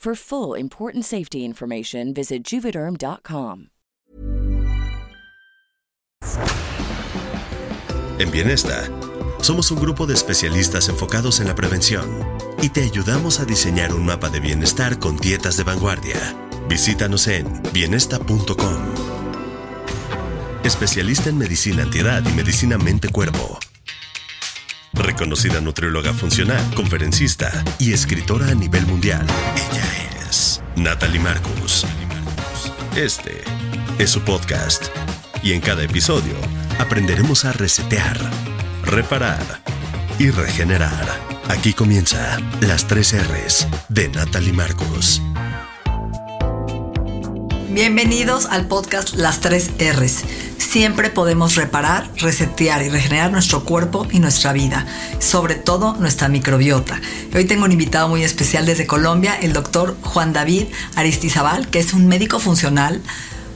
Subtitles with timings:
[0.00, 3.66] For full important safety information, visit juvederm.com.
[8.18, 8.88] En Bienesta,
[9.42, 12.08] somos un grupo de especialistas enfocados en la prevención
[12.62, 16.16] y te ayudamos a diseñar un mapa de bienestar con dietas de vanguardia.
[16.66, 18.94] Visítanos en bienesta.com.
[20.64, 23.58] Especialista en medicina antiedad y medicina mente-cuerpo.
[24.92, 29.26] Reconocida nutrióloga funcional, conferencista y escritora a nivel mundial.
[29.72, 31.86] Ella es Natalie Marcus.
[32.96, 33.42] Este
[33.98, 34.86] es su podcast.
[35.42, 36.34] Y en cada episodio
[36.78, 38.18] aprenderemos a resetear,
[38.84, 39.60] reparar
[40.18, 41.06] y regenerar.
[41.48, 45.22] Aquí comienza las tres R's de Natalie Marcus.
[47.72, 50.24] Bienvenidos al podcast Las tres R's.
[50.58, 54.88] Siempre podemos reparar, resetear y regenerar nuestro cuerpo y nuestra vida,
[55.20, 57.00] sobre todo nuestra microbiota.
[57.32, 60.64] Hoy tengo un invitado muy especial desde Colombia, el doctor Juan David
[60.96, 63.00] Aristizabal, que es un médico funcional,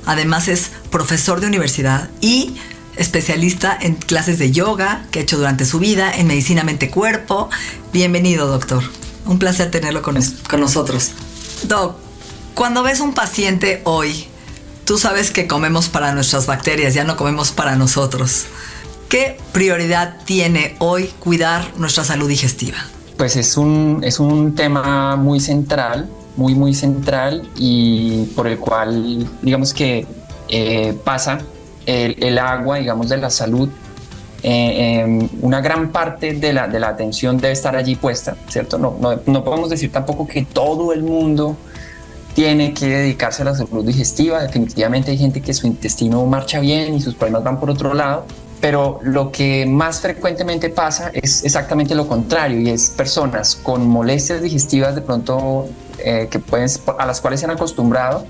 [0.07, 2.55] además es profesor de universidad y
[2.95, 7.51] especialista en clases de yoga que ha hecho durante su vida, en medicina mente-cuerpo.
[7.93, 8.85] Bienvenido, doctor.
[9.27, 10.17] Un placer tenerlo con,
[10.49, 11.11] con nosotros.
[11.65, 12.04] Doc,
[12.55, 14.27] cuando ves un paciente hoy,
[14.85, 18.47] tú sabes que comemos para nuestras bacterias, ya no comemos para nosotros.
[19.09, 22.79] ¿Qué prioridad tiene hoy cuidar nuestra salud digestiva?
[23.17, 29.29] Pues es un, es un tema muy central, muy, muy central y por el cual,
[29.43, 30.07] digamos que
[30.49, 31.39] eh, pasa
[31.87, 33.69] el, el, agua, digamos, de la salud.
[34.43, 38.79] Eh, eh, una gran parte de la, de la atención debe estar allí puesta, ¿cierto?
[38.79, 41.57] No, no, no podemos decir tampoco que todo el mundo
[42.35, 44.43] tiene que dedicarse a la salud digestiva.
[44.43, 48.27] Definitivamente hay gente que su intestino marcha bien y sus problemas van por otro lado,
[48.61, 54.43] pero lo que más frecuentemente pasa es exactamente lo contrario y es personas con molestias
[54.43, 55.69] digestivas de pronto
[55.99, 56.69] eh, que pueden,
[56.99, 58.27] a las cuales se han acostumbrado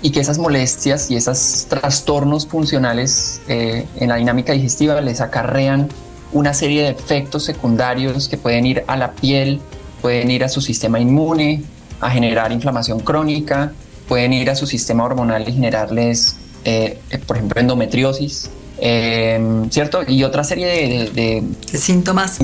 [0.00, 5.88] y que esas molestias y esos trastornos funcionales eh, en la dinámica digestiva les acarrean
[6.32, 9.60] una serie de efectos secundarios que pueden ir a la piel,
[10.00, 11.64] pueden ir a su sistema inmune,
[12.00, 13.72] a generar inflamación crónica,
[14.08, 18.50] pueden ir a su sistema hormonal y generarles, eh, por ejemplo, endometriosis,
[18.80, 20.02] eh, ¿cierto?
[20.06, 22.38] Y otra serie de, de, de, síntomas.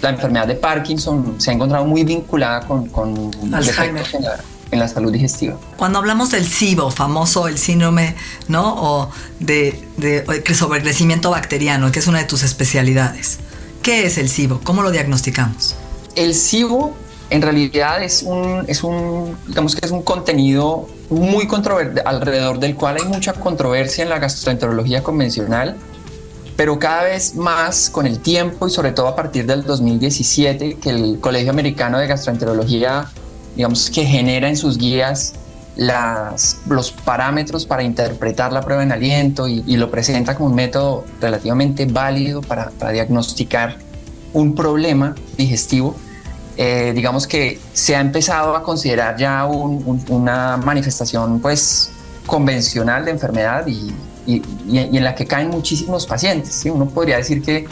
[0.00, 4.04] La enfermedad de Parkinson se ha encontrado muy vinculada con, con Alzheimer.
[4.12, 4.40] En la,
[4.70, 5.56] en la, salud digestiva.
[5.76, 8.16] Cuando hablamos del SIBO, famoso el síndrome,
[8.48, 8.74] ¿no?
[8.76, 13.38] O de, de sobrecrecimiento bacteriano, que es una de tus especialidades.
[13.82, 14.60] ¿Qué es el SIBO?
[14.64, 15.76] ¿Cómo lo diagnosticamos?
[16.16, 16.96] El SIBO
[17.30, 22.74] en realidad es un, es un, digamos que es un contenido muy controversial, alrededor del
[22.74, 25.76] cual hay mucha controversia en la gastroenterología convencional,
[26.56, 30.90] pero cada vez más con el tiempo y sobre todo a partir del 2017, que
[30.90, 33.06] el Colegio Americano de Gastroenterología,
[33.56, 35.34] digamos que genera en sus guías
[35.76, 40.54] las, los parámetros para interpretar la prueba en aliento y, y lo presenta como un
[40.54, 43.76] método relativamente válido para, para diagnosticar
[44.32, 45.96] un problema digestivo
[46.56, 51.90] eh, digamos que se ha empezado a considerar ya un, un, una manifestación pues
[52.26, 53.92] convencional de enfermedad y,
[54.26, 56.54] y, y, en la que caen muchísimos pacientes.
[56.54, 56.70] ¿sí?
[56.70, 57.66] Uno podría decir que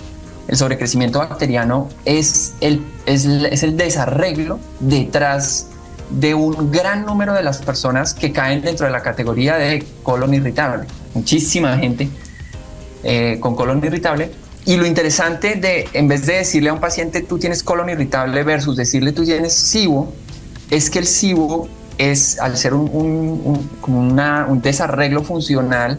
[0.47, 5.69] el sobrecrecimiento bacteriano es el, es, es el desarreglo detrás
[6.11, 10.35] de un gran número de las personas que caen dentro de la categoría de colon
[10.35, 10.87] irritable.
[11.15, 12.09] Muchísima gente
[13.03, 14.31] eh, con colon irritable
[14.67, 18.43] y lo interesante de, en vez de decirle a un paciente tú tienes colon irritable
[18.45, 20.13] versus decirle tú tienes SIBO,
[20.71, 21.69] es que el SIBO
[21.99, 25.99] es, al ser un, un, un, una, un desarreglo funcional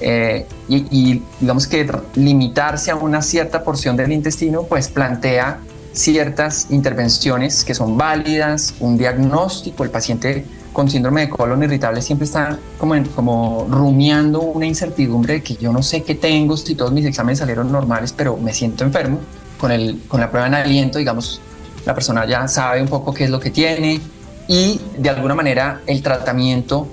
[0.00, 5.60] eh, y, y, digamos que limitarse a una cierta porción del intestino, pues plantea
[5.92, 10.44] ciertas intervenciones que son válidas, un diagnóstico, el paciente
[10.78, 15.72] con síndrome de colon irritable siempre está como, como rumiando una incertidumbre de que yo
[15.72, 19.18] no sé qué tengo, si todos mis exámenes salieron normales, pero me siento enfermo.
[19.58, 21.40] Con, el, con la prueba en aliento, digamos,
[21.84, 24.00] la persona ya sabe un poco qué es lo que tiene
[24.46, 26.86] y de alguna manera el tratamiento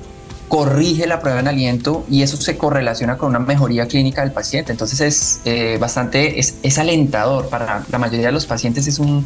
[0.48, 4.72] corrige la prueba en aliento y eso se correlaciona con una mejoría clínica del paciente.
[4.72, 9.24] Entonces es eh, bastante, es, es, alentador para la mayoría de los pacientes, es un,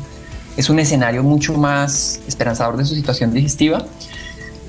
[0.58, 3.86] es un escenario mucho más esperanzador de su situación digestiva.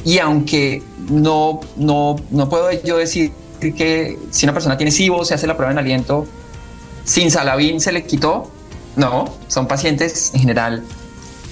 [0.04, 5.34] Y aunque no, no, no puedo yo decir que si una persona tiene SIBO, se
[5.34, 6.26] hace la prueba en aliento,
[7.04, 8.50] sin Salavin se le quitó,
[8.96, 10.84] no, son pacientes en general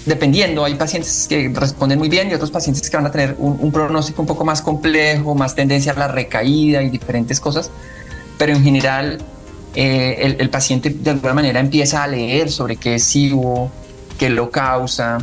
[0.09, 3.71] dependiendo, hay pacientes que responden muy bien y otros pacientes que van a tener un,
[3.71, 7.71] pronóstico un poco más complejo, más tendencia a la recaída y diferentes cosas,
[8.39, 9.19] pero en general
[9.75, 13.71] eh, el, paciente de alguna manera empieza a leer sobre qué es SIBO,
[14.19, 15.19] qué lo causa,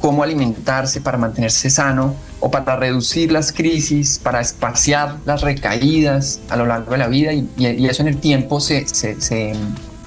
[0.00, 6.56] cómo alimentarse para mantenerse sano o para reducir las crisis, para espaciar las recaídas a
[6.56, 7.48] lo largo de la vida y,
[7.86, 9.52] eso en el tiempo se, se, se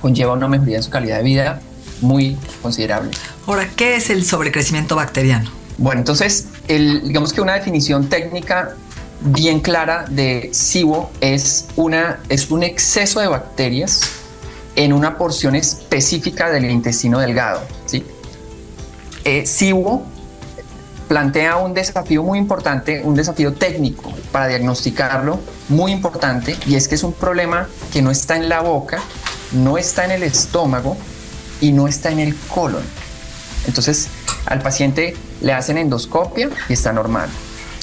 [0.02, 1.62] conlleva una mejoría en su calidad de vida
[2.02, 3.12] muy considerable.
[3.46, 5.52] Ahora, ¿qué es el sobrecrecimiento bacteriano?
[5.78, 8.76] Bueno, entonces, el, digamos que una definición técnica
[9.22, 14.02] bien clara de SIBO es, una, es un exceso de bacterias
[14.76, 17.62] en una porción específica del intestino delgado.
[17.86, 18.04] ¿sí?
[19.24, 20.06] Eh, SIBO
[21.12, 26.96] plantea un desafío muy importante, un desafío técnico para diagnosticarlo muy importante, y es que
[26.96, 29.02] es un problema que no está en la boca,
[29.52, 30.96] no está en el estómago,
[31.60, 32.84] y no está en el colon.
[33.68, 34.08] Entonces,
[34.46, 37.28] al paciente le hacen endoscopia y está normal.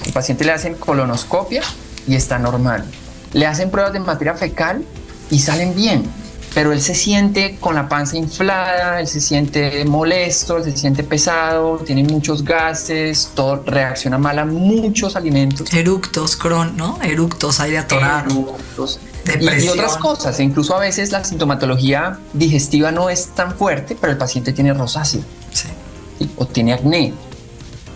[0.07, 1.61] Al paciente le hacen colonoscopia
[2.07, 2.87] y está normal.
[3.35, 4.83] Le hacen pruebas de materia fecal
[5.31, 6.11] y salen bien.
[6.55, 11.05] Pero él se siente con la panza inflada, él se siente molesto, él se siente
[11.05, 15.73] pesado, tiene muchos gases, todo reacciona mal a muchos alimentos.
[15.73, 16.99] Eructos, cron, ¿no?
[17.03, 18.31] Eructos, aire atorado.
[18.31, 18.99] Eructos.
[19.41, 20.41] Y, otras cosas.
[20.41, 25.21] Incluso a veces la sintomatología digestiva no es tan fuerte, pero el paciente tiene rosácea
[26.37, 27.13] o tiene acné.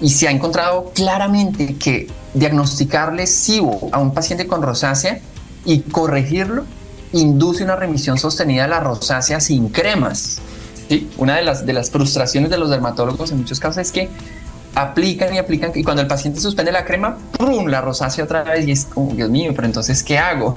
[0.01, 5.21] Y se ha encontrado claramente que diagnosticarle SIBO a un paciente con rosácea
[5.65, 6.65] y corregirlo
[7.13, 10.39] induce una remisión sostenida de la rosácea sin cremas.
[10.89, 11.09] ¿Sí?
[11.17, 14.09] Una de las, de las frustraciones de los dermatólogos en muchos casos es que
[14.75, 17.67] aplican y aplican y cuando el paciente suspende la crema, ¡prum!
[17.67, 20.55] la rosácea otra vez y es como, Dios mío, pero entonces, ¿qué hago?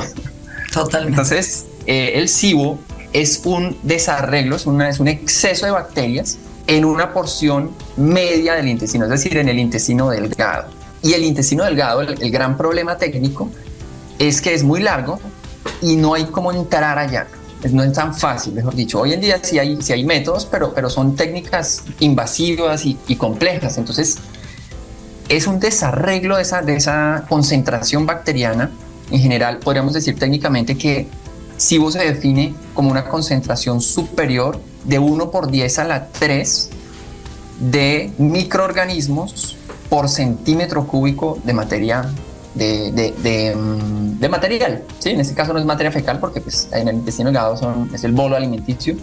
[1.05, 2.79] Entonces, eh, el SIBO
[3.13, 6.37] es un desarreglo, es, una, es un exceso de bacterias
[6.67, 10.67] en una porción media del intestino, es decir, en el intestino delgado.
[11.01, 13.49] Y el intestino delgado, el, gran problema técnico
[14.17, 15.19] es que es muy largo
[15.81, 17.27] y no hay cómo entrar allá.
[17.71, 18.99] no es tan fácil, mejor dicho.
[18.99, 23.15] Hoy en día sí hay, sí hay métodos, pero, pero son técnicas invasivas y, y
[23.15, 23.77] complejas.
[23.77, 24.17] Entonces,
[25.29, 28.71] es un desarreglo de esa, de esa concentración bacteriana
[29.11, 31.07] en general, podríamos decir técnicamente que
[31.57, 36.69] SIBO se define como una concentración superior de 1 por 10 a la 3
[37.59, 39.57] de microorganismos
[39.89, 42.09] por centímetro cúbico de materia
[42.55, 44.83] de, de, mm, material.
[44.99, 45.11] ¿sí?
[45.11, 48.03] En este caso no es materia fecal porque pues, en el intestino delgado son, es
[48.03, 48.95] el bolo alimenticio,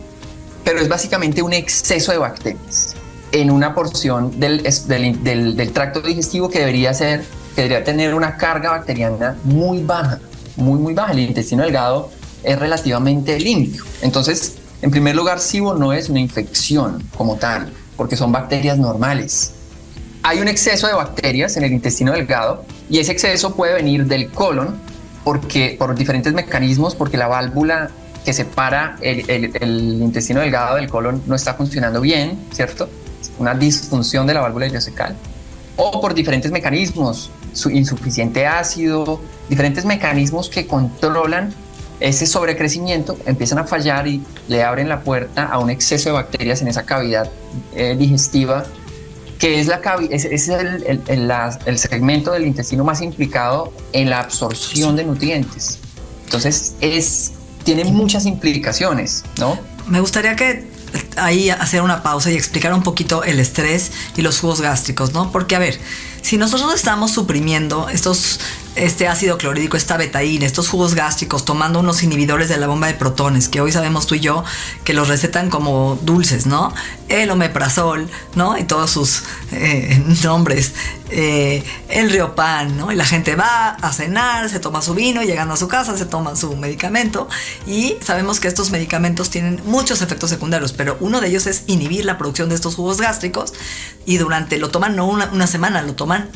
[0.65, 2.97] pero es básicamente un exceso de bacterias
[3.31, 8.37] en una porción del, del, del tracto digestivo que debería ser que debería tener una
[8.37, 10.21] carga bacteriana muy baja,
[10.57, 11.13] muy, muy baja.
[11.13, 12.11] El intestino delgado
[12.43, 13.85] es relativamente limpio.
[14.01, 19.53] Entonces, en primer lugar, SIBO no es una infección como tal, porque son bacterias normales.
[20.25, 24.31] Hay un exceso de bacterias en el intestino delgado y ese exceso puede venir del
[24.31, 24.79] colon
[25.25, 27.91] porque, por diferentes mecanismos, porque la válvula
[28.25, 32.89] que separa el, intestino delgado del colon no está funcionando bien, ¿cierto?
[33.39, 35.17] Una disfunción de la válvula ileocecal
[35.77, 41.53] o por diferentes mecanismos, su insuficiente ácido, diferentes mecanismos que controlan
[41.99, 46.63] ese sobrecrecimiento, empiezan a fallar y le abren la puerta a un exceso de bacterias
[46.63, 47.31] en esa cavidad
[47.75, 48.65] eh, digestiva,
[49.43, 51.03] que es, la es, es el,
[51.67, 55.81] el, segmento del intestino más implicado en la absorción de nutrientes.
[56.27, 57.33] Entonces, es,
[57.65, 59.59] tiene muchas implicaciones, ¿no?
[59.89, 60.71] Me gustaría que
[61.17, 65.33] ahí hacer una pausa y explicar un poquito el estrés y los jugos gástricos, ¿no?
[65.33, 65.77] Porque, a ver,
[66.21, 68.39] si nosotros estamos suprimiendo estos
[68.75, 72.95] este ácido clorhídrico, esta betaína, estos jugos gástricos, tomando unos inhibidores de la bomba de
[72.95, 74.45] protones, que hoy sabemos tú y yo
[74.85, 76.73] que los recetan como dulces, ¿no?
[77.09, 78.57] El omeprazol, ¿no?
[78.57, 80.73] Y todos sus eh, nombres.
[81.15, 82.91] Eh, el riopan, ¿no?
[82.91, 86.07] Y la gente va a cenar, se toma su vino, llegando a su casa se
[86.07, 87.29] toma su medicamento
[87.67, 92.07] y sabemos que estos medicamentos tienen muchos efectos secundarios, pero uno de ellos es inhibir
[92.07, 93.53] la producción de estos jugos gástricos
[94.07, 96.31] y durante, lo toman no una semana, lo toman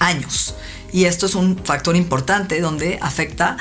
[0.00, 0.54] años.
[0.92, 3.56] Y esto es un factor importante donde afecta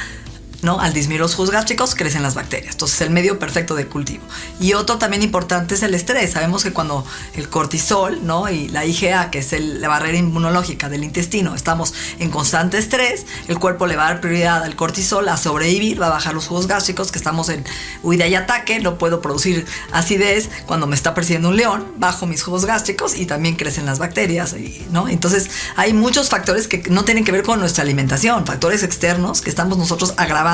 [0.62, 0.80] ¿no?
[0.80, 2.74] Al disminuir los jugos gástricos crecen las bacterias.
[2.74, 4.24] Entonces, el medio perfecto de cultivo.
[4.60, 6.32] Y otro también importante es el estrés.
[6.32, 8.50] Sabemos que cuando el cortisol, ¿no?
[8.50, 13.60] Y la IgA, que es la barrera inmunológica del intestino, estamos en constante estrés, el
[13.60, 16.68] cuerpo le va a dar prioridad al cortisol a sobrevivir, va a bajar los jugos
[16.68, 17.64] gástricos, que estamos en
[18.04, 22.44] huida y ataque, no puedo producir acidez cuando me está persiguiendo un león, bajo mis
[22.44, 24.56] jugos gástricos y también crecen las bacterias,
[24.92, 25.08] ¿no?
[25.08, 29.50] Entonces, hay muchos factores que no tienen que ver con nuestra alimentación, factores externos que
[29.50, 30.47] estamos nosotros agravando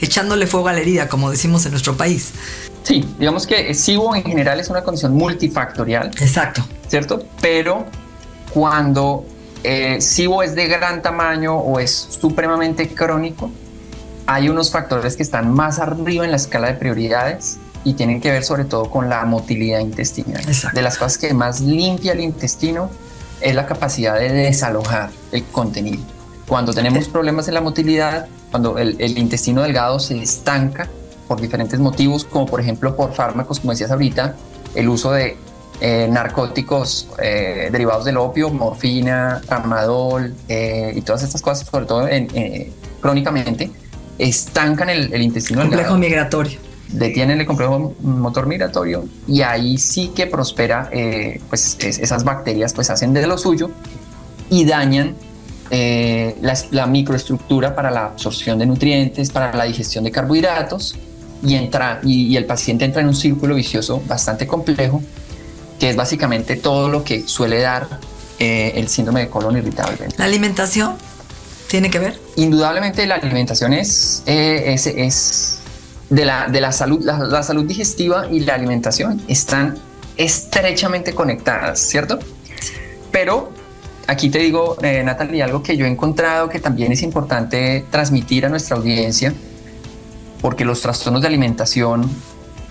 [0.00, 2.32] echándole fuego a la herida, como decimos en nuestro país.
[2.82, 6.08] Sí, digamos que SIBO en general es una condición multifactorial.
[6.20, 6.64] Exacto.
[6.88, 7.24] ¿Cierto?
[7.40, 7.86] Pero
[8.52, 9.24] cuando
[9.62, 13.50] eh, SIBO es de gran tamaño o es supremamente crónico,
[14.26, 18.30] hay unos factores que están más arriba en la escala de prioridades y tienen que
[18.30, 20.42] ver sobre todo con la motilidad intestinal.
[20.46, 20.76] Exacto.
[20.76, 22.90] De las cosas que más limpia el intestino
[23.40, 26.02] es la capacidad de desalojar el contenido.
[26.46, 30.86] Cuando tenemos problemas en la motilidad, cuando el, intestino delgado se estanca
[31.26, 34.36] por diferentes motivos, como por ejemplo por fármacos, como decías ahorita,
[34.74, 35.36] el uso de
[35.80, 42.06] eh, narcóticos eh, derivados del opio, morfina, tramadol eh, y todas estas cosas, sobre todo
[43.00, 43.70] crónicamente,
[44.18, 46.58] estancan el, el intestino complejo migratorio.
[46.88, 50.90] Detienen el complejo motor migratorio y ahí sí que prospera,
[51.48, 53.70] pues esas bacterias pues hacen de lo suyo
[54.50, 55.16] y dañan
[55.74, 56.36] eh,
[56.70, 60.94] la, microestructura para la absorción de nutrientes, para la digestión de carbohidratos
[61.42, 65.02] y, entra, y, el paciente entra en un círculo vicioso bastante complejo
[65.80, 67.88] que es básicamente todo lo que suele dar
[68.38, 70.08] eh, el síndrome de colon irritable.
[70.18, 70.96] ¿La alimentación
[71.68, 72.20] tiene que ver?
[72.36, 75.58] Indudablemente la alimentación es, eh, es,
[76.10, 79.78] de, la, de la salud, la, la salud digestiva y la alimentación están
[80.18, 82.18] estrechamente conectadas, ¿cierto?
[83.10, 83.51] Pero
[84.12, 88.46] aquí te digo, eh, Natalie, algo que yo he encontrado que también es importante transmitir
[88.46, 89.32] a nuestra audiencia,
[90.40, 92.08] porque los trastornos de alimentación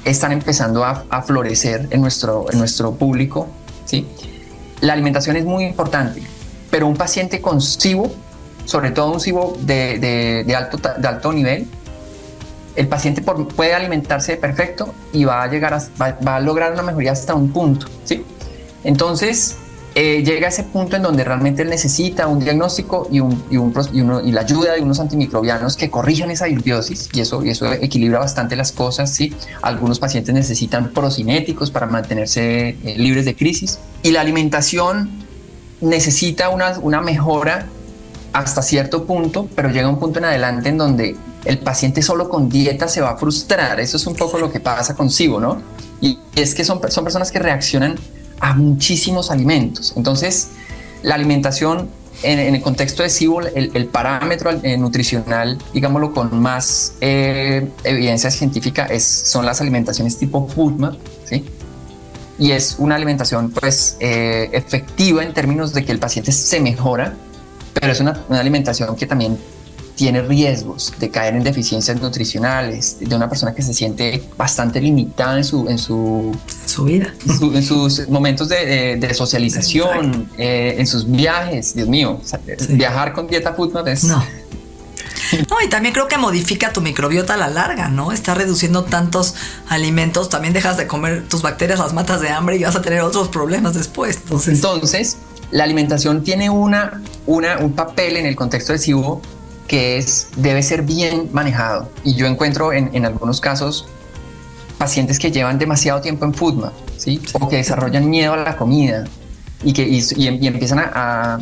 [0.06, 3.48] están empezando a, florecer en nuestro, en nuestro público.
[3.86, 4.08] ¿sí?
[4.82, 6.22] La alimentación es muy importante,
[6.70, 8.12] pero un paciente con SIBO,
[8.66, 11.68] sobre todo un SIBO de, de, alto, de alto nivel,
[12.76, 17.12] el paciente puede alimentarse perfecto y va a llegar a, va, a lograr una mejoría
[17.12, 17.88] hasta un punto.
[18.06, 18.24] ¿sí?
[18.84, 19.58] Entonces,
[19.94, 23.44] eh, llega a ese punto en donde realmente él necesita un diagnóstico y, un,
[23.92, 28.20] y, la ayuda de unos antimicrobianos que corrijan esa disbiosis y eso, y eso equilibra
[28.20, 29.14] bastante las cosas.
[29.14, 29.34] ¿sí?
[29.62, 35.10] Algunos pacientes necesitan procinéticos para mantenerse eh, libres de crisis y la alimentación
[35.82, 37.66] necesita una, una mejora
[38.32, 42.48] hasta cierto punto, pero llega un punto en adelante en donde el paciente solo con
[42.48, 43.82] dieta se va a frustrar.
[43.82, 45.62] Eso es un poco lo que pasa con SIBO, ¿no?
[46.00, 47.98] Y es que son, son personas que reaccionan
[48.42, 49.94] a muchísimos alimentos.
[49.96, 50.50] Entonces,
[51.04, 51.90] la alimentación
[52.24, 58.86] en, el contexto de SIBO, el, parámetro eh, nutricional, digámoslo con más eh, evidencia científica,
[58.86, 60.96] es, son las alimentaciones tipo FODMAP,
[61.26, 61.46] ¿sí?
[62.38, 67.16] Y es una alimentación pues eh, efectiva en términos de que el paciente se mejora,
[67.74, 69.38] pero es una alimentación que también
[69.96, 75.38] tiene riesgos de caer en deficiencias nutricionales, de una persona que se siente bastante limitada
[75.38, 77.14] en su, en su, su vida,
[77.54, 81.76] en, sus momentos de, de, socialización, eh, en sus viajes.
[81.76, 82.20] Dios mío,
[82.70, 84.04] viajar con dieta food es...
[84.04, 84.24] No.
[85.50, 88.12] No, y también creo que modifica tu microbiota a la larga, ¿no?
[88.12, 89.34] Está reduciendo tantos
[89.70, 93.00] alimentos, también dejas de comer tus bacterias, las matas de hambre y vas a tener
[93.00, 94.18] otros problemas después.
[94.18, 95.18] Entonces, Entonces
[95.52, 99.22] la alimentación tiene una, una, un papel en el contexto de SIBO
[99.72, 101.90] que es, debe ser bien manejado.
[102.04, 103.86] Y yo encuentro en, en algunos casos
[104.78, 107.22] pacientes que llevan demasiado tiempo en FODMAP, ¿sí?
[107.40, 109.06] o que desarrollan miedo a la comida
[109.64, 111.40] y que y, empiezan a,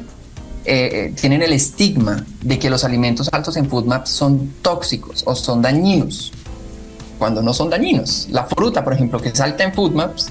[0.63, 5.33] eh, eh, tienen el estigma de que los alimentos altos en FODMAP son tóxicos o
[5.33, 6.31] son dañinos,
[7.17, 8.27] cuando no son dañinos.
[8.29, 10.27] La fruta, por ejemplo, que es alta en FODMAPs,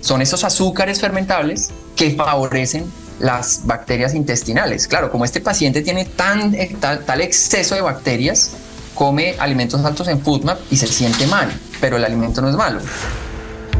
[0.00, 2.86] son esos azúcares fermentables que favorecen
[3.18, 4.86] las bacterias intestinales.
[4.86, 8.52] Claro, como este paciente tiene tan, eh, tal, exceso de bacterias,
[8.94, 12.80] come alimentos altos en FODMAP y se siente mal, pero el alimento no es malo.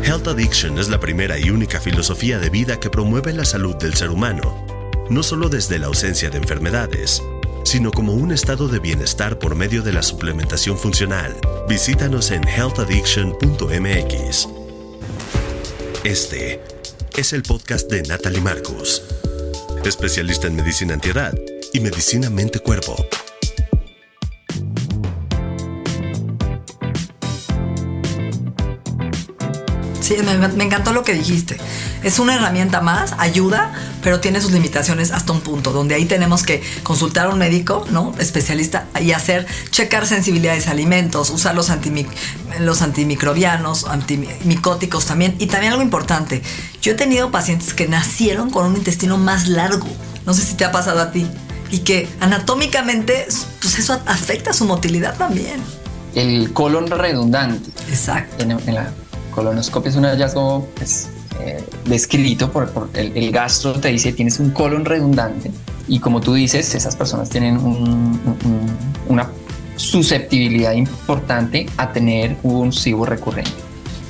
[0.02, 3.94] Health Addiction es la primera y única filosofía de vida que promueve la salud del
[3.94, 4.64] ser humano,
[5.10, 7.22] no solo desde la ausencia de enfermedades,
[7.64, 11.34] sino como un estado de bienestar por medio de la suplementación funcional.
[11.68, 14.48] Visítanos en healthaddiction.mx.
[16.04, 16.62] Este
[17.16, 19.02] es el podcast de Natalie Marcus,
[19.84, 21.34] especialista en medicina antiedad
[21.72, 22.96] y medicina mente-cuerpo.
[30.08, 31.58] Sí, me, encantó lo que dijiste.
[32.02, 36.44] Es una herramienta más, ayuda, pero tiene sus limitaciones hasta un punto, donde ahí tenemos
[36.44, 38.14] que consultar a un médico, ¿no?
[38.18, 41.70] Especialista y hacer, checar sensibilidades a alimentos, usar los,
[42.60, 45.36] los antimicrobianos, antimicóticos también.
[45.38, 46.40] Y también algo importante,
[46.80, 49.88] yo he tenido pacientes que nacieron con un intestino más largo.
[50.24, 51.26] No sé si te ha pasado a ti.
[51.70, 53.26] Y que anatómicamente,
[53.60, 55.62] pues eso afecta su motilidad también.
[56.14, 57.68] El colon redundante.
[57.90, 58.42] Exacto.
[58.42, 58.90] En, en la
[59.38, 61.08] colonoscopia es un hallazgo pues,
[61.40, 65.52] eh, descrito por, el, gastro, te dice tienes un colon redundante
[65.86, 67.56] y como tú dices, esas personas tienen
[69.06, 69.30] una
[69.76, 73.52] susceptibilidad importante a tener un SIBO recurrente.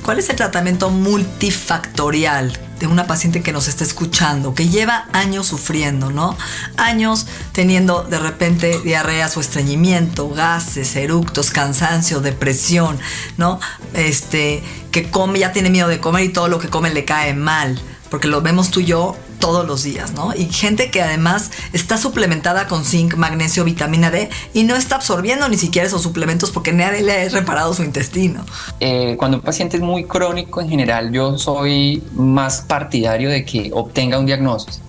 [0.03, 5.47] ¿Cuál es el tratamiento multifactorial de una paciente que nos está escuchando, que lleva años
[5.47, 6.35] sufriendo, ¿no?
[6.77, 12.97] Años teniendo de repente diarreas o estreñimiento, gases, eructos, cansancio, depresión,
[13.37, 13.59] ¿no?
[13.93, 17.33] Este, que come, ya tiene miedo de comer y todo lo que come le cae
[17.33, 17.79] mal,
[18.09, 20.33] porque lo vemos tú y yo todos los días, ¿no?
[20.35, 25.47] Y gente que además está suplementada con zinc, magnesio, vitamina D y no está absorbiendo
[25.47, 28.45] ni siquiera esos suplementos porque nadie le ha reparado su intestino.
[28.79, 33.71] Eh, cuando un paciente es muy crónico en general, yo soy más partidario de que
[33.73, 34.85] obtenga un diagnóstico,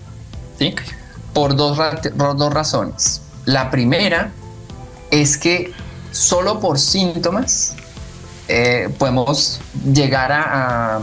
[0.59, 0.75] ¿sí?
[1.33, 1.79] Por dos,
[2.15, 3.23] dos razones.
[3.45, 4.33] La primera
[5.11, 5.73] es que
[6.11, 7.77] solo por síntomas
[8.51, 9.61] eh, podemos
[9.95, 11.01] llegar a,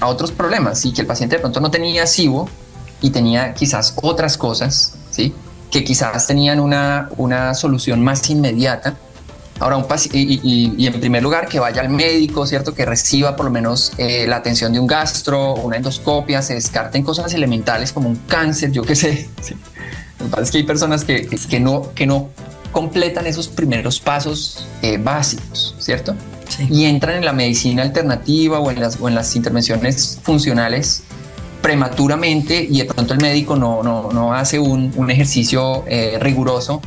[0.00, 2.48] a, otros problemas y que el paciente de pronto no tenía SIBO
[3.00, 5.34] y tenía quizás otras cosas, ¿sí?
[5.70, 8.96] que quizás tenían una, una solución más inmediata.
[9.60, 12.74] Ahora, un y, y, en primer lugar, que vaya al médico, ¿cierto?
[12.74, 17.02] Que reciba por lo menos eh, la atención de un gastro, una endoscopia, se descarten
[17.02, 19.28] cosas elementales como un cáncer, yo qué sé.
[19.42, 19.54] ¿sí?
[20.40, 22.30] Es que hay personas que, que, no, que no
[22.72, 26.14] completan esos primeros pasos eh, básicos, ¿cierto?
[26.68, 31.02] Y entran en la medicina alternativa o en las, o en las intervenciones funcionales
[31.62, 36.80] prematuramente y de pronto el médico no, no, no hace un, un ejercicio eh, riguroso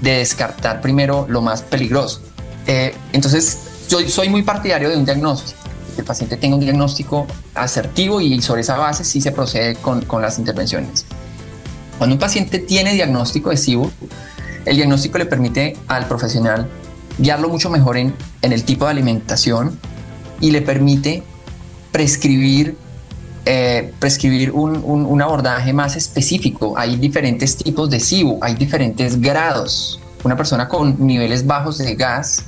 [0.00, 2.20] de descartar primero lo más peligroso.
[2.66, 5.58] Eh, entonces, yo soy muy partidario de un diagnóstico,
[5.94, 10.02] que el paciente tenga un diagnóstico asertivo y sobre esa base sí se procede con,
[10.02, 11.06] con las intervenciones.
[11.98, 13.90] Cuando un paciente tiene diagnóstico de SIBO,
[14.64, 16.68] el diagnóstico le permite al profesional
[17.18, 19.78] guiarlo mucho mejor en, en el tipo de alimentación
[20.40, 21.22] y le permite
[21.92, 22.76] prescribir
[23.48, 26.74] eh, prescribir un, abordaje más específico.
[26.76, 30.00] Hay diferentes tipos de SIBO, hay diferentes grados.
[30.24, 32.42] Una persona con niveles bajos de gas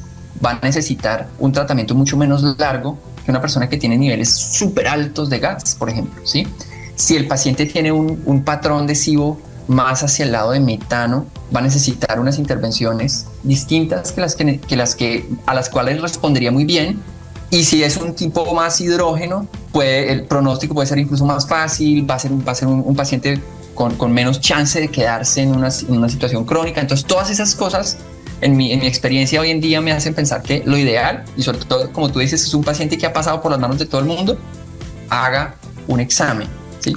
[0.44, 4.88] va a necesitar un tratamiento mucho menos largo que una persona que tiene niveles súper
[4.88, 6.20] altos de gas, por ejemplo.
[6.26, 6.48] ¿sí?
[6.96, 11.60] Si el paciente tiene un, patrón de SIBO más hacia el lado de metano, va
[11.60, 16.50] a necesitar unas intervenciones distintas que las que, que las que a las cuales respondería
[16.50, 17.00] muy bien
[17.50, 22.08] y si es un tipo más hidrógeno, puede, el pronóstico puede ser incluso más fácil,
[22.08, 23.40] va a ser, va a ser un, paciente
[23.74, 26.82] con, con, menos chance de quedarse en una, en una, situación crónica.
[26.82, 27.96] Entonces, todas esas cosas,
[28.42, 31.42] en mi, en mi experiencia hoy en día, me hacen pensar que lo ideal, y
[31.42, 33.86] sobre todo, como tú dices, es un paciente que ha pasado por las manos de
[33.86, 34.38] todo el mundo,
[35.08, 35.54] haga
[35.86, 36.48] un examen.
[36.80, 36.92] ¿sí?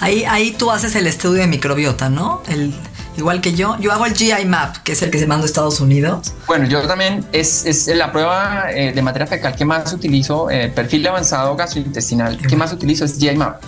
[0.00, 2.42] Ahí, ahí tú haces el estudio de microbiota, ¿no?
[2.48, 2.74] El,
[3.16, 3.76] igual que yo.
[3.80, 6.34] Yo hago el GI Map, que es el que se manda a Estados Unidos.
[6.46, 10.68] Bueno, yo también es, es la prueba eh, de materia fecal que más utilizo, eh,
[10.68, 13.62] perfil de avanzado gastrointestinal, que más utilizo es GI Map.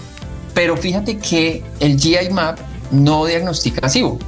[0.54, 2.58] Pero fíjate que el GI Map
[2.90, 4.18] no diagnostica SIBO.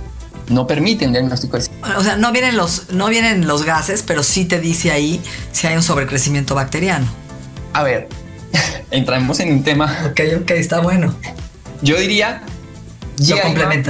[0.48, 4.24] No permite un diagnóstico de O sea, no vienen, los, no vienen los gases, pero
[4.24, 7.06] sí te dice ahí si hay un sobrecrecimiento bacteriano.
[7.72, 8.08] A ver,
[8.90, 10.06] entramos en un tema.
[10.10, 11.14] Ok, ok, está bueno.
[11.82, 12.42] Yo diría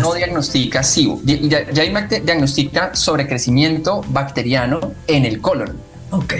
[0.02, 1.20] no diagnostica SIBO.
[1.24, 5.76] GIMAC diagnostica sobrecrecimiento bacteriano en el colon.
[6.10, 6.34] Ok.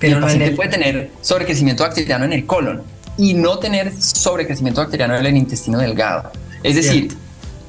[0.00, 2.82] Pero el paciente puede tener sobrecrecimiento bacteriano en el colon
[3.16, 6.32] y no tener sobrecrecimiento bacteriano en el intestino delgado.
[6.62, 7.16] Es decir,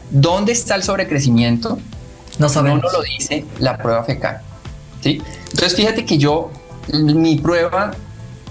[0.09, 1.77] ¿dónde está el sobrecrecimiento?
[2.39, 2.81] No sabemos.
[2.81, 4.41] No lo dice la prueba fecal.
[5.01, 5.21] ¿sí?
[5.51, 6.51] Entonces, fíjate que yo,
[6.91, 7.91] mi prueba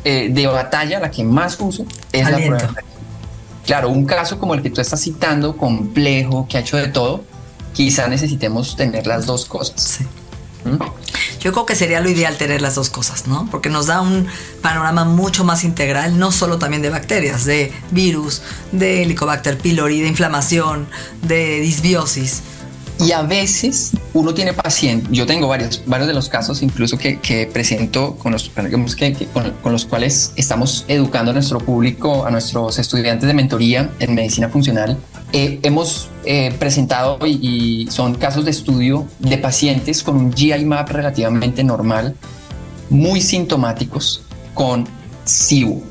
[0.05, 2.85] eh, de batalla, la que más uso, es la prueba fecal.
[3.67, 7.25] Claro, un caso como el que tú estás citando, complejo, que ha hecho de todo,
[7.73, 9.81] quizá necesitemos tener las dos cosas.
[9.81, 10.05] Sí.
[10.65, 10.83] ¿Mm?
[11.41, 13.47] Yo creo que sería lo ideal tener las dos cosas, ¿no?
[13.51, 14.27] Porque nos da un
[14.63, 18.41] panorama mucho más integral, no solo también de bacterias, de virus,
[18.73, 20.89] de Helicobacter pylori, de inflamación,
[21.23, 22.43] de disbiosis.
[23.01, 27.19] Y a veces uno tiene paciente, yo tengo varios, varios de los casos incluso que,
[27.19, 28.51] que presento con los,
[28.97, 34.15] que, con, los cuales estamos educando a nuestro público, a nuestros estudiantes de mentoría en
[34.15, 34.97] medicina funcional.
[35.33, 40.89] Eh, hemos eh, presentado y, son casos de estudio de pacientes con un GI map
[40.91, 42.15] relativamente normal,
[42.91, 44.23] muy sintomáticos,
[44.55, 44.87] con
[45.25, 45.83] SIBO,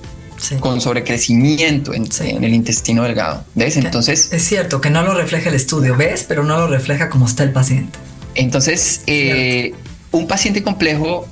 [0.60, 2.08] con sobrecrecimiento en,
[2.44, 3.46] el intestino delgado.
[3.56, 3.78] ¿Ves?
[3.78, 4.32] Entonces.
[4.32, 6.26] Es cierto que no lo refleja el estudio, ¿ves?
[6.28, 8.00] Pero no lo refleja como está el paciente.
[8.36, 9.74] Entonces, eh,
[10.12, 11.28] un paciente complejo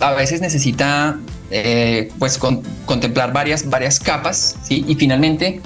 [0.00, 1.18] a veces necesita
[1.50, 4.84] eh, pues contemplar varias, varias capas, ¿sí?
[4.88, 5.60] Y finalmente,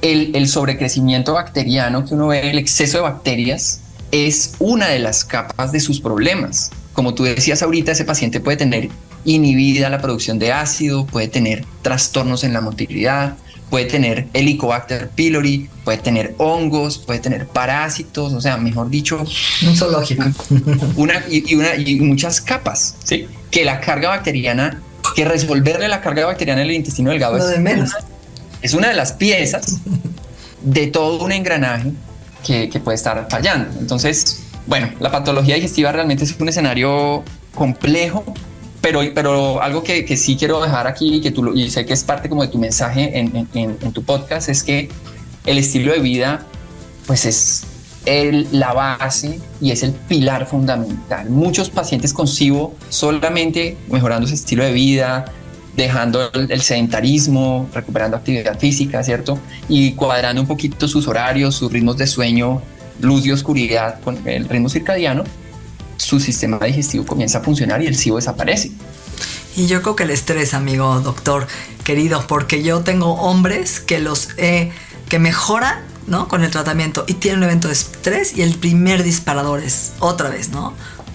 [0.00, 5.24] el, el sobrecrecimiento bacteriano que uno ve, el exceso de bacterias, es una de las
[5.24, 6.70] capas de sus problemas.
[6.92, 8.90] Como tú decías ahorita, ese paciente puede tener
[9.24, 13.36] inhibida la producción de ácido, puede tener trastornos en la motilidad,
[13.72, 19.24] puede tener Helicobacter pylori, puede tener hongos, puede tener parásitos, o sea, mejor dicho,
[19.66, 20.24] un zoológico.
[20.96, 23.26] Una, y, una, y muchas capas, ¿sí?
[23.50, 24.82] Que la carga bacteriana,
[25.16, 27.92] que resolverle la carga bacteriana en el intestino delgado es, menos.
[28.60, 29.78] es una de las piezas
[30.60, 31.92] de todo un engranaje
[32.44, 33.80] que, que puede estar fallando.
[33.80, 38.22] Entonces, bueno, la patología digestiva realmente es un escenario complejo
[38.82, 42.02] pero, pero algo que, que, sí quiero dejar aquí que tú, y sé que es
[42.02, 44.90] parte como de tu mensaje en, en, tu podcast es que
[45.46, 46.44] el estilo de vida
[47.06, 47.64] pues es
[48.04, 51.30] el, la base y es el pilar fundamental.
[51.30, 55.26] Muchos pacientes con SIBO solamente mejorando su estilo de vida,
[55.76, 59.38] dejando el, sedentarismo, recuperando actividad física, ¿cierto?
[59.68, 62.60] Y cuadrando un poquito sus horarios, sus ritmos de sueño,
[63.00, 65.22] luz y oscuridad con el ritmo circadiano,
[66.02, 68.72] su sistema digestivo comienza a funcionar y el SIBO desaparece.
[69.56, 71.46] Y yo creo que el estrés, amigo doctor
[71.84, 76.28] querido, porque yo tengo hombres que los que mejoran ¿no?
[76.28, 80.30] con el tratamiento y tienen un evento de estrés y el primer disparador es otra
[80.30, 80.74] vez, ¿no?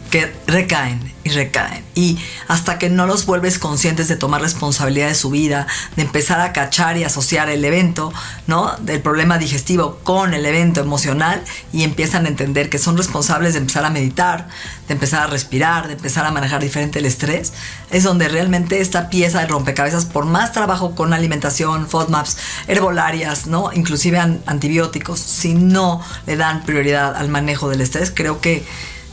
[0.10, 1.84] Que recaen y recaen.
[1.96, 2.18] Y
[2.48, 6.54] hasta que no los vuelves conscientes de tomar responsabilidad de su vida, de empezar a
[6.54, 8.14] cachar y asociar el evento,
[8.46, 8.76] ¿no?
[8.78, 11.44] Del problema digestivo con el evento emocional
[11.74, 14.48] y empiezan a entender que son responsables de empezar a meditar,
[14.88, 17.54] de empezar a respirar, de empezar a manejar diferente el estrés,
[17.90, 23.72] es donde realmente esta pieza de rompecabezas, por más trabajo con alimentación, FODMAPs, herbolarias, ¿no?
[23.74, 28.66] Inclusive antibióticos, si no le dan prioridad al manejo del estrés, creo que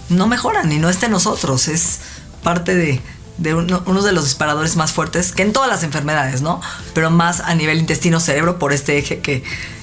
[0.09, 1.69] no mejoran y no está en nosotros.
[1.69, 2.01] Es
[2.43, 6.61] parte de, uno, de los disparadores más fuertes que en todas las enfermedades, ¿no?
[6.95, 9.43] Pero más a nivel intestino-cerebro por este eje que,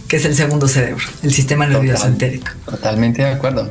[0.10, 2.52] es el segundo cerebro, el sistema nervioso entérico.
[2.66, 3.70] Totalmente de acuerdo.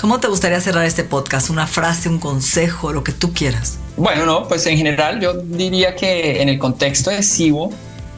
[0.00, 1.48] ¿Cómo te gustaría cerrar este podcast?
[1.48, 3.78] ¿Una frase, un consejo, lo que tú quieras?
[3.96, 7.70] Bueno, no, pues en general yo diría que en el contexto de SIBO,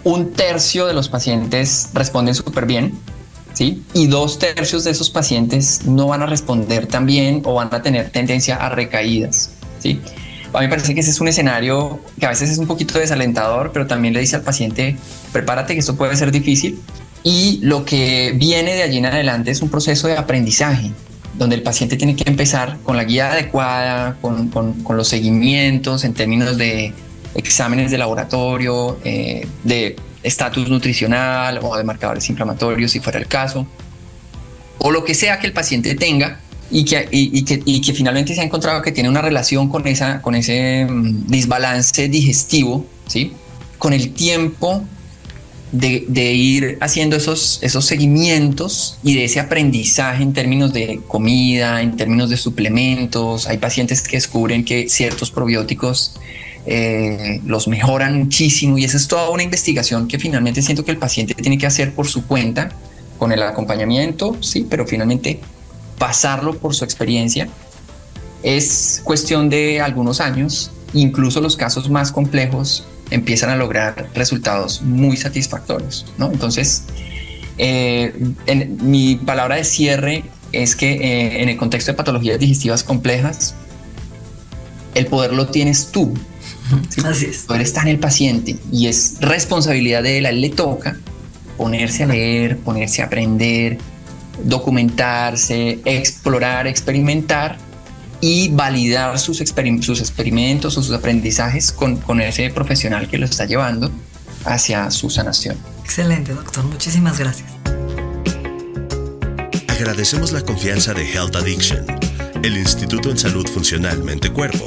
[0.02, 2.98] un tercio de los pacientes responden súper bien
[3.60, 7.82] y dos tercios de esos pacientes no van a responder tan bien o van a
[7.82, 10.00] tener tendencia a recaídas, ¿sí?
[10.52, 12.98] A mí me parece que ese es un escenario que a veces es un poquito
[12.98, 14.96] desalentador, pero también le dice al paciente,
[15.32, 16.78] prepárate que esto puede ser difícil.
[17.22, 20.90] Y lo que viene de allí en adelante es un proceso de aprendizaje,
[21.36, 26.14] donde el paciente tiene que empezar con la guía adecuada, con, con, los seguimientos en
[26.14, 26.94] términos de
[27.34, 33.66] exámenes de laboratorio, eh, de estatus nutricional o de marcadores inflamatorios si fuera el caso,
[34.78, 38.34] o lo que sea que el paciente tenga y que, y, que, y que, finalmente
[38.34, 43.32] se ha encontrado que tiene una relación con, esa, con ese mm, desbalance digestivo, ¿sí?
[43.78, 44.84] con el tiempo
[45.72, 51.80] de, de, ir haciendo esos, esos seguimientos y de ese aprendizaje en términos de comida,
[51.80, 53.46] en términos de suplementos.
[53.46, 56.14] Hay pacientes que descubren que ciertos probióticos
[56.70, 60.98] eh, los mejoran muchísimo y esa es toda una investigación que finalmente siento que el
[60.98, 62.68] paciente tiene que hacer por su cuenta,
[63.18, 65.40] con el acompañamiento, sí, pero finalmente
[65.98, 67.48] pasarlo por su experiencia
[68.42, 75.16] es cuestión de algunos años, incluso los casos más complejos empiezan a lograr resultados muy
[75.16, 76.30] satisfactorios, ¿no?
[76.30, 76.84] Entonces,
[77.56, 78.12] eh,
[78.44, 83.54] en, mi palabra de cierre es que eh, en el contexto de patologías digestivas complejas,
[84.94, 86.12] el poder lo tienes tú,
[87.04, 87.38] Así es.
[87.38, 90.96] Poder está en el paciente y es responsabilidad de él, a él le toca
[91.56, 93.78] ponerse a leer, ponerse a aprender,
[94.44, 97.58] documentarse, explorar, experimentar
[98.20, 99.38] y validar sus,
[99.80, 103.90] sus experimentos o sus aprendizajes con, con ese profesional que lo está llevando
[104.44, 105.56] hacia su sanación.
[105.84, 106.64] Excelente, doctor.
[106.64, 107.48] Muchísimas gracias.
[109.68, 111.86] Agradecemos la confianza de Health Addiction,
[112.42, 114.66] el Instituto en Salud Funcional Mente Cuerpo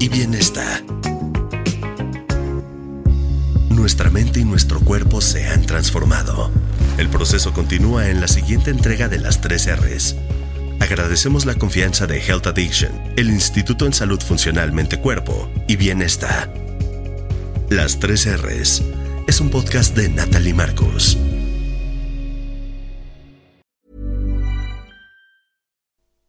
[0.00, 0.82] y Bienestar
[3.82, 6.52] nuestra mente y nuestro cuerpo se han transformado.
[6.98, 10.14] El proceso continúa en la siguiente entrega de las tres R's.
[10.78, 16.54] Agradecemos la confianza de Health Addiction, el Instituto en Salud Funcional Mente Cuerpo y Bienestar.
[17.70, 18.84] Las 3 R's
[19.26, 21.18] es un podcast de Natalie Marcos.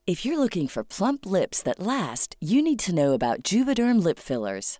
[0.07, 4.17] If you're looking for plump lips that last, you need to know about Juvederm lip
[4.17, 4.79] fillers.